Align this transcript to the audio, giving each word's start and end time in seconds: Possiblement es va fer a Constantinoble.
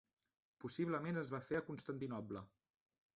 Possiblement 0.63 1.21
es 1.21 1.29
va 1.35 1.41
fer 1.49 1.59
a 1.59 1.63
Constantinoble. 1.67 2.43